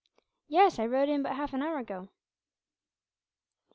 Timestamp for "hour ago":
1.61-2.09